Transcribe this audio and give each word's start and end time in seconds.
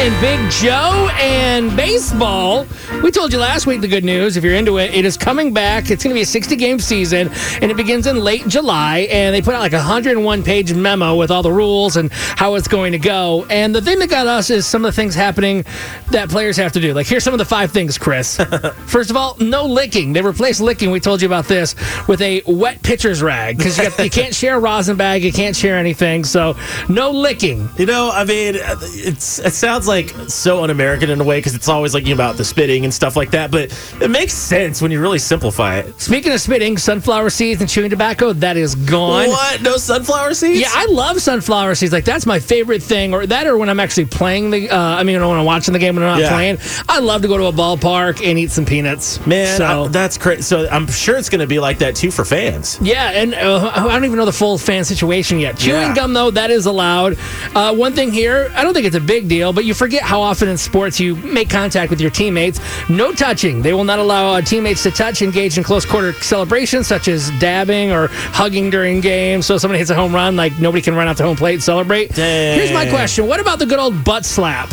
and 0.00 0.18
Big 0.18 0.50
Joe 0.50 1.10
and 1.18 1.76
baseball. 1.76 2.66
We 3.02 3.10
told 3.10 3.34
you 3.34 3.38
last 3.38 3.66
week 3.66 3.82
the 3.82 3.88
good 3.88 4.02
news. 4.02 4.38
If 4.38 4.42
you're 4.42 4.54
into 4.54 4.78
it, 4.78 4.94
it 4.94 5.04
is 5.04 5.18
coming 5.18 5.52
back. 5.52 5.90
It's 5.90 6.02
going 6.02 6.14
to 6.14 6.18
be 6.18 6.22
a 6.22 6.26
60 6.26 6.56
game 6.56 6.78
season, 6.78 7.28
and 7.60 7.70
it 7.70 7.76
begins 7.76 8.06
in 8.06 8.16
late 8.16 8.48
July. 8.48 9.00
And 9.10 9.34
they 9.34 9.42
put 9.42 9.54
out 9.54 9.60
like 9.60 9.74
a 9.74 9.76
101 9.76 10.42
page 10.42 10.72
memo 10.72 11.16
with 11.16 11.30
all 11.30 11.42
the 11.42 11.52
rules 11.52 11.98
and 11.98 12.10
how 12.12 12.54
it's 12.54 12.66
going 12.66 12.92
to 12.92 12.98
go. 12.98 13.44
And 13.50 13.74
the 13.74 13.82
thing 13.82 13.98
that 13.98 14.08
got 14.08 14.26
us 14.26 14.48
is 14.48 14.66
some 14.66 14.86
of 14.86 14.88
the 14.90 14.96
things 14.96 15.14
happening 15.14 15.66
that 16.12 16.30
players 16.30 16.56
have 16.56 16.72
to 16.72 16.80
do. 16.80 16.94
Like, 16.94 17.06
here's 17.06 17.22
some 17.22 17.34
of 17.34 17.38
the 17.38 17.44
five 17.44 17.70
things, 17.70 17.98
Chris. 17.98 18.36
First 18.86 19.10
of 19.10 19.18
all, 19.18 19.36
no 19.38 19.66
licking. 19.66 20.14
They 20.14 20.22
replaced 20.22 20.62
licking. 20.62 20.90
We 20.90 21.00
told 21.00 21.20
you 21.20 21.28
about 21.28 21.44
this 21.44 21.74
with 22.08 22.22
a 22.22 22.40
wet 22.46 22.82
pitcher's 22.82 23.22
rag 23.22 23.58
because 23.58 23.76
you, 23.76 23.90
you 24.02 24.10
can't 24.10 24.34
share 24.34 24.56
a 24.56 24.60
rosin 24.60 24.96
bag, 24.96 25.22
you 25.22 25.32
can't 25.32 25.54
share 25.54 25.76
anything. 25.76 26.24
So, 26.24 26.56
no 26.88 27.10
licking. 27.10 27.68
You 27.76 27.84
know, 27.84 28.10
I 28.10 28.24
mean, 28.24 28.54
it's 28.56 29.38
it 29.40 29.52
sounds 29.52 29.89
like 29.90 30.14
so 30.30 30.62
un-American 30.64 31.10
in 31.10 31.20
a 31.20 31.24
way 31.24 31.38
because 31.38 31.54
it's 31.54 31.68
always 31.68 31.92
like 31.94 32.04
you 32.06 32.10
know, 32.14 32.22
about 32.22 32.36
the 32.36 32.44
spitting 32.44 32.84
and 32.84 32.94
stuff 32.94 33.16
like 33.16 33.30
that, 33.32 33.50
but 33.50 33.70
it 34.00 34.10
makes 34.10 34.32
sense 34.32 34.80
when 34.80 34.90
you 34.90 35.00
really 35.00 35.18
simplify 35.18 35.78
it. 35.78 36.00
Speaking 36.00 36.32
of 36.32 36.40
spitting, 36.40 36.78
sunflower 36.78 37.30
seeds 37.30 37.60
and 37.60 37.68
chewing 37.68 37.90
tobacco, 37.90 38.32
that 38.34 38.56
is 38.56 38.74
gone. 38.74 39.28
What? 39.28 39.62
No 39.62 39.76
sunflower 39.76 40.34
seeds? 40.34 40.60
Yeah, 40.60 40.68
I 40.72 40.86
love 40.86 41.20
sunflower 41.20 41.74
seeds. 41.74 41.92
Like 41.92 42.04
that's 42.04 42.24
my 42.26 42.38
favorite 42.38 42.82
thing. 42.82 43.12
Or 43.12 43.26
that, 43.26 43.46
or 43.46 43.58
when 43.58 43.68
I'm 43.68 43.80
actually 43.80 44.06
playing 44.06 44.50
the. 44.50 44.70
Uh, 44.70 44.78
I 44.78 45.02
mean, 45.02 45.20
when 45.20 45.38
I'm 45.38 45.44
watching 45.44 45.72
the 45.72 45.78
game 45.78 45.96
when 45.96 46.04
I'm 46.04 46.18
not 46.18 46.20
Yeah. 46.20 46.30
playing, 46.30 46.58
I 46.88 47.00
love 47.00 47.22
to 47.22 47.28
go 47.28 47.36
to 47.36 47.46
a 47.46 47.52
ballpark 47.52 48.24
and 48.26 48.38
eat 48.38 48.50
some 48.50 48.64
peanuts. 48.64 49.24
Man, 49.26 49.58
so 49.58 49.84
I- 49.84 49.88
that's 49.88 50.16
crazy. 50.16 50.42
So 50.42 50.68
I'm 50.68 50.86
sure 50.86 51.16
it's 51.18 51.28
going 51.28 51.40
to 51.40 51.46
be 51.46 51.58
like 51.58 51.78
that 51.78 51.96
too 51.96 52.10
for 52.10 52.24
fans. 52.24 52.78
Yeah, 52.80 53.10
and 53.10 53.34
uh, 53.34 53.72
I 53.74 53.88
don't 53.88 54.04
even 54.04 54.16
know 54.16 54.24
the 54.24 54.32
full 54.32 54.56
fan 54.58 54.84
situation 54.84 55.38
yet. 55.40 55.58
Chewing 55.58 55.88
Yeah. 55.88 55.94
gum, 55.94 56.12
though, 56.12 56.30
that 56.30 56.50
is 56.50 56.66
allowed. 56.66 57.18
Uh, 57.54 57.74
one 57.74 57.92
thing 57.94 58.12
here, 58.12 58.50
I 58.54 58.62
don't 58.62 58.72
think 58.74 58.86
it's 58.86 58.96
a 58.96 59.00
big 59.00 59.28
deal, 59.28 59.52
but 59.52 59.64
you 59.64 59.74
forget 59.80 60.02
how 60.02 60.20
often 60.20 60.46
in 60.46 60.58
sports 60.58 61.00
you 61.00 61.16
make 61.16 61.48
contact 61.48 61.88
with 61.88 62.02
your 62.02 62.10
teammates. 62.10 62.60
No 62.90 63.12
touching. 63.12 63.62
They 63.62 63.72
will 63.72 63.84
not 63.84 63.98
allow 63.98 64.34
uh, 64.34 64.42
teammates 64.42 64.82
to 64.82 64.90
touch, 64.90 65.22
engage 65.22 65.56
in 65.56 65.64
close 65.64 65.86
quarter 65.86 66.12
celebrations 66.12 66.86
such 66.86 67.08
as 67.08 67.30
dabbing 67.40 67.90
or 67.90 68.08
hugging 68.10 68.68
during 68.68 69.00
games. 69.00 69.46
So 69.46 69.54
if 69.54 69.62
somebody 69.62 69.78
hits 69.78 69.88
a 69.88 69.94
home 69.94 70.14
run, 70.14 70.36
like 70.36 70.58
nobody 70.58 70.82
can 70.82 70.94
run 70.94 71.08
out 71.08 71.16
to 71.16 71.22
home 71.22 71.36
plate 71.36 71.54
and 71.54 71.62
celebrate. 71.62 72.14
Here's 72.14 72.72
my 72.72 72.86
question: 72.90 73.26
What 73.26 73.40
about 73.40 73.58
the 73.58 73.64
good 73.64 73.78
old 73.78 74.04
butt 74.04 74.26
slap? 74.26 74.70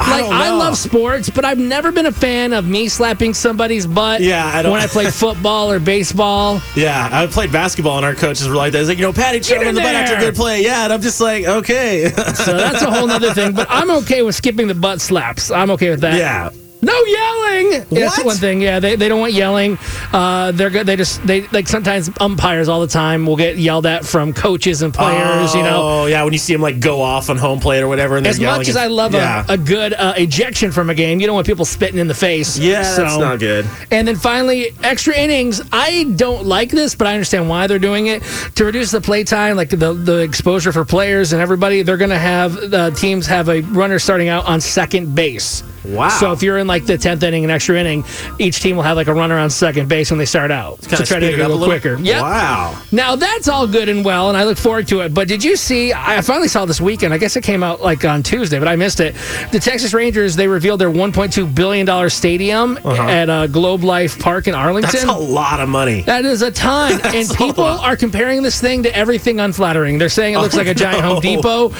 I 0.00 0.20
Like 0.20 0.30
I 0.30 0.50
love 0.50 0.76
sports, 0.76 1.28
but 1.30 1.44
I've 1.44 1.58
never 1.58 1.90
been 1.92 2.06
a 2.06 2.12
fan 2.12 2.52
of 2.52 2.66
me 2.66 2.88
slapping 2.88 3.34
somebody's 3.34 3.86
butt. 3.86 4.20
Yeah, 4.20 4.46
I 4.46 4.62
don't- 4.62 4.72
when 4.72 4.80
I 4.80 4.86
played 4.86 5.12
football 5.24 5.70
or 5.72 5.80
baseball. 5.80 6.60
Yeah, 6.76 7.08
I 7.10 7.26
played 7.26 7.50
basketball 7.52 7.96
and 7.96 8.06
our 8.06 8.14
coaches 8.14 8.48
were 8.48 8.54
like 8.54 8.72
that. 8.72 8.80
It's 8.80 8.88
like, 8.88 8.98
you 8.98 9.02
know, 9.02 9.12
Patty 9.12 9.40
Get 9.40 9.62
in 9.62 9.74
the 9.74 9.80
butt 9.80 9.94
after 9.94 10.16
a 10.16 10.20
good 10.20 10.34
play. 10.36 10.62
Yeah, 10.62 10.84
and 10.84 10.92
I'm 10.92 11.00
just 11.02 11.20
like, 11.20 11.44
okay. 11.44 12.10
So 12.34 12.56
that's 12.56 12.82
a 12.82 12.90
whole 12.90 13.10
other 13.10 13.34
thing. 13.34 13.52
But 13.54 13.66
I'm 13.70 13.90
okay 14.02 14.22
with 14.22 14.34
skipping 14.34 14.68
the 14.68 14.74
butt 14.74 15.00
slaps. 15.00 15.50
I'm 15.50 15.70
okay 15.72 15.90
with 15.90 16.00
that. 16.02 16.14
yeah. 16.16 16.50
No 16.80 16.92
yelling. 17.04 17.72
Yeah, 17.72 17.82
That's 17.90 18.22
one 18.24 18.36
thing. 18.36 18.60
Yeah, 18.62 18.78
they, 18.78 18.94
they 18.94 19.08
don't 19.08 19.20
want 19.20 19.32
yelling. 19.32 19.78
Uh, 20.12 20.52
they're 20.52 20.70
good. 20.70 20.86
They 20.86 20.96
just 20.96 21.26
they 21.26 21.46
like 21.48 21.66
sometimes 21.66 22.08
umpires 22.20 22.68
all 22.68 22.80
the 22.80 22.86
time 22.86 23.26
will 23.26 23.36
get 23.36 23.58
yelled 23.58 23.86
at 23.86 24.04
from 24.04 24.32
coaches 24.32 24.82
and 24.82 24.94
players. 24.94 25.54
you 25.54 25.62
know. 25.62 25.80
Oh, 25.82 26.06
yeah, 26.06 26.22
when 26.22 26.32
you 26.32 26.38
see 26.38 26.52
them 26.52 26.62
like 26.62 26.78
go 26.78 27.02
off 27.02 27.30
on 27.30 27.36
home 27.36 27.58
plate 27.58 27.82
or 27.82 27.88
whatever. 27.88 28.16
And 28.16 28.24
they're 28.24 28.30
As 28.30 28.40
much 28.40 28.68
as 28.68 28.76
I 28.76 28.86
love 28.86 29.12
yeah. 29.12 29.44
a, 29.48 29.54
a 29.54 29.58
good 29.58 29.92
uh, 29.92 30.14
ejection 30.16 30.70
from 30.70 30.88
a 30.88 30.94
game, 30.94 31.18
you 31.20 31.26
don't 31.26 31.34
want 31.34 31.46
people 31.46 31.64
spitting 31.64 31.98
in 31.98 32.06
the 32.06 32.14
face. 32.14 32.56
Yeah, 32.58 32.82
that's 32.82 33.18
not 33.18 33.40
good. 33.40 33.66
And 33.90 34.06
then 34.06 34.16
finally, 34.16 34.72
extra 34.82 35.16
innings. 35.16 35.60
I 35.72 36.04
don't 36.16 36.46
like 36.46 36.70
this, 36.70 36.94
but 36.94 37.06
I 37.06 37.14
understand 37.14 37.48
why 37.48 37.66
they're 37.66 37.78
doing 37.78 38.06
it 38.06 38.22
to 38.54 38.64
reduce 38.64 38.92
the 38.92 39.00
play 39.00 39.24
time, 39.24 39.56
like 39.56 39.70
the 39.70 39.94
the 39.94 40.18
exposure 40.18 40.72
for 40.72 40.84
players 40.84 41.32
and 41.32 41.42
everybody. 41.42 41.82
They're 41.82 41.96
going 41.96 42.10
to 42.10 42.18
have 42.18 42.54
the 42.54 42.90
teams 42.96 43.26
have 43.26 43.48
a 43.48 43.62
runner 43.62 43.98
starting 43.98 44.28
out 44.28 44.44
on 44.46 44.60
second 44.60 45.14
base. 45.14 45.64
Wow. 45.84 46.08
So 46.08 46.32
if 46.32 46.42
you're 46.42 46.58
in 46.58 46.66
like 46.66 46.86
the 46.86 46.98
tenth 46.98 47.22
inning, 47.22 47.44
and 47.44 47.52
extra 47.52 47.78
inning, 47.78 48.04
each 48.38 48.60
team 48.60 48.76
will 48.76 48.82
have 48.82 48.96
like 48.96 49.06
a 49.06 49.14
runner 49.14 49.38
on 49.38 49.50
second 49.50 49.88
base 49.88 50.10
when 50.10 50.18
they 50.18 50.26
start 50.26 50.50
out 50.50 50.80
to 50.82 51.04
try 51.04 51.18
to 51.18 51.26
make 51.26 51.34
it 51.34 51.40
a 51.40 51.48
little 51.48 51.66
quicker. 51.66 51.98
Yep. 51.98 52.22
Wow. 52.22 52.82
Now 52.92 53.16
that's 53.16 53.48
all 53.48 53.66
good 53.66 53.88
and 53.88 54.04
well, 54.04 54.28
and 54.28 54.36
I 54.36 54.44
look 54.44 54.58
forward 54.58 54.88
to 54.88 55.00
it. 55.00 55.14
But 55.14 55.28
did 55.28 55.42
you 55.42 55.56
see? 55.56 55.92
I 55.92 56.20
finally 56.20 56.48
saw 56.48 56.64
this 56.64 56.80
weekend. 56.80 57.14
I 57.14 57.18
guess 57.18 57.36
it 57.36 57.42
came 57.42 57.62
out 57.62 57.80
like 57.80 58.04
on 58.04 58.22
Tuesday, 58.22 58.58
but 58.58 58.68
I 58.68 58.76
missed 58.76 59.00
it. 59.00 59.14
The 59.52 59.58
Texas 59.60 59.94
Rangers 59.94 60.36
they 60.36 60.48
revealed 60.48 60.80
their 60.80 60.90
1.2 60.90 61.54
billion 61.54 61.86
dollar 61.86 62.08
stadium 62.08 62.78
at 62.84 63.30
uh, 63.30 63.46
Globe 63.46 63.82
Life 63.82 64.18
Park 64.18 64.46
in 64.48 64.54
Arlington. 64.54 64.88
Uh-huh. 64.88 65.18
That's 65.18 65.28
a 65.28 65.32
lot 65.32 65.60
of 65.60 65.68
money. 65.68 66.02
That 66.02 66.24
is 66.24 66.42
a 66.42 66.50
ton. 66.50 67.00
and 67.04 67.28
people 67.30 67.64
are 67.64 67.96
comparing 67.96 68.42
this 68.42 68.60
thing 68.60 68.82
to 68.82 68.94
everything 68.94 69.40
unflattering. 69.40 69.98
They're 69.98 70.08
saying 70.08 70.34
it 70.34 70.38
looks 70.38 70.56
like 70.56 70.66
a 70.66 70.74
giant 70.74 71.04
Home. 71.04 71.20
Depot. 71.20 71.72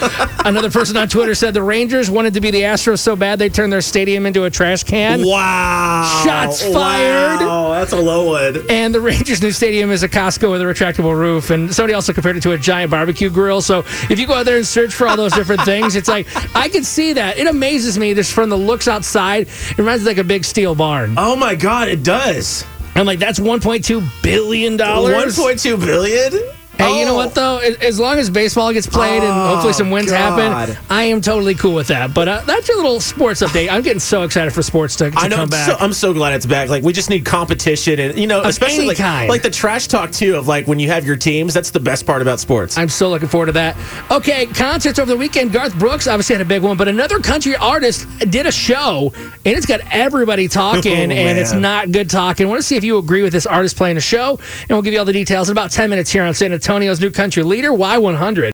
Another 0.45 0.71
person 0.71 0.97
on 0.97 1.09
Twitter 1.09 1.35
said 1.35 1.55
the 1.55 1.63
Rangers 1.63 2.11
wanted 2.11 2.35
to 2.35 2.41
be 2.41 2.51
the 2.51 2.63
Astros 2.63 3.01
so 3.01 3.17
bad 3.17 3.39
they 3.39 3.49
turned 3.49 3.73
their 3.73 3.81
stadium 3.81 3.98
into 4.07 4.45
a 4.45 4.51
trash 4.51 4.85
can. 4.85 5.25
Wow. 5.25 6.23
Shots 6.25 6.63
fired. 6.63 7.41
Wow, 7.41 7.71
that's 7.73 7.93
a 7.93 7.97
low 7.97 8.27
one. 8.27 8.65
And 8.71 8.95
the 8.95 9.01
Rangers' 9.01 9.43
new 9.43 9.51
stadium 9.51 9.91
is 9.91 10.05
a 10.05 10.09
Costco 10.09 10.53
with 10.53 10.61
a 10.63 10.65
retractable 10.65 11.19
roof. 11.19 11.51
And 11.51 11.75
somebody 11.75 11.95
also 11.95 12.13
compared 12.13 12.37
it 12.37 12.43
to 12.45 12.53
a 12.53 12.59
giant 12.59 12.91
barbecue 12.91 13.31
grill. 13.31 13.61
So 13.61 13.81
if 14.09 14.19
you 14.21 14.27
go 14.27 14.35
out 14.35 14.47
there 14.47 14.57
and 14.57 14.67
search 14.67 14.95
for 14.95 15.09
all 15.09 15.17
those 15.17 15.33
different 15.33 15.63
things, 15.63 15.97
it's 15.97 16.09
like, 16.09 16.27
I 16.55 16.69
can 16.69 16.85
see 16.85 17.15
that. 17.15 17.39
It 17.39 17.49
amazes 17.49 17.99
me 17.99 18.15
just 18.15 18.33
from 18.33 18.51
the 18.51 18.57
looks 18.57 18.87
outside. 18.87 19.49
It 19.49 19.79
reminds 19.79 20.05
me 20.05 20.11
like 20.11 20.19
a 20.19 20.25
big 20.25 20.45
steel 20.45 20.75
barn. 20.75 21.15
Oh 21.17 21.35
my 21.35 21.55
God, 21.55 21.89
it 21.89 22.05
does. 22.05 22.65
I'm 22.95 23.07
like, 23.07 23.19
that's 23.19 23.39
$1.2 23.39 24.23
billion. 24.23 24.77
1.2 24.77 25.81
billion? 25.81 26.58
Hey, 26.79 27.01
you 27.01 27.05
know 27.07 27.13
Oh. 27.13 27.17
what 27.17 27.35
though? 27.35 27.59
As- 27.59 27.99
long 27.99 28.19
as 28.19 28.31
baseball 28.31 28.73
gets 28.73 28.87
played 28.87 29.23
and 29.25 29.33
Oh, 29.33 29.49
hopefully 29.55 29.73
some 29.73 29.91
wins 29.91 30.11
God. 30.13 30.39
happen, 30.69 30.77
I 30.89 31.03
am 31.05 31.21
totally 31.21 31.55
cool 31.57 31.75
with 31.75 31.89
that. 31.89 32.15
But 32.15 32.29
uh, 32.29 32.43
that's 32.47 32.69
your 32.69 32.77
little 32.77 33.01
sports 33.01 33.43
update. 33.43 33.69
I'm 33.71 33.83
getting 33.83 33.99
so 33.99 34.23
excited 34.23 34.53
for 34.53 34.63
sports 34.63 34.95
to, 34.97 35.11
to 35.11 35.19
I 35.19 35.27
know. 35.27 35.37
come 35.37 35.43
I'm 35.45 35.49
back. 35.49 35.69
so, 35.69 35.77
I'm 35.81 35.93
so 35.93 36.13
glad 36.15 36.35
it's 36.35 36.47
back. 36.47 36.69
Like 36.69 36.85
we 36.85 36.93
just 36.93 37.11
need 37.11 37.25
competition, 37.25 37.99
and 37.99 38.17
you 38.19 38.27
know, 38.29 38.43
especially 38.43 38.87
like, 38.87 38.97
kind. 38.99 39.29
like 39.29 39.43
the 39.43 39.51
trash 39.51 39.89
talk 39.89 40.13
too 40.13 40.37
of 40.37 40.47
like 40.47 40.69
when 40.69 40.79
you 40.79 40.89
have 40.89 41.05
your 41.05 41.17
teams. 41.17 41.53
That's 41.53 41.71
the 41.71 41.81
best 41.81 42.07
part 42.07 42.23
about 42.23 42.39
sports. 42.39 42.79
I'm 42.79 42.89
so 42.89 43.11
looking 43.11 43.29
forward 43.29 43.47
to 43.47 43.53
that. 43.53 43.77
Okay, 44.11 44.47
concerts 44.47 44.99
over 45.01 45.11
the 45.11 45.17
weekend. 45.17 45.53
Garth 45.53 45.77
Brooks 45.79 46.07
obviously 46.07 46.37
had 46.37 46.43
a 46.43 46.49
big 46.49 46.63
one, 46.63 46.77
but 46.77 46.87
another 46.87 47.19
country 47.19 47.57
artist 47.57 48.07
did 48.31 48.47
a 48.47 48.53
show, 48.53 49.13
and 49.17 49.57
it's 49.57 49.67
got 49.67 49.81
everybody 49.91 50.47
talking, 50.47 51.11
Oh, 51.11 51.15
and 51.15 51.39
it's 51.39 51.53
not 51.53 51.91
good 51.91 52.09
talking. 52.09 52.47
I 52.47 52.49
want 52.49 52.61
to 52.61 52.67
see 52.67 52.77
if 52.77 52.85
you 52.85 52.99
agree 52.99 53.23
with 53.23 53.33
this 53.33 53.47
artist 53.47 53.77
playing 53.77 53.97
a 53.97 54.01
show, 54.01 54.39
and 54.63 54.71
we'll 54.71 54.83
give 54.83 54.93
you 54.93 55.01
all 55.01 55.05
the 55.05 55.13
details 55.13 55.49
in 55.49 55.53
about 55.53 55.71
10 55.73 55.91
minutes 55.91 56.11
here 56.13 56.23
on 56.23 56.35
San 56.35 56.53
Antonio's 56.69 57.01
new 57.01 57.11
country 57.11 57.43
leader, 57.43 57.71
Y100. 57.71 58.45